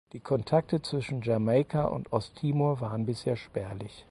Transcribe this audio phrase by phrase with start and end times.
[0.13, 3.93] Die Kontakte zwischen Jamaika und Osttimor waren bisher spärlich.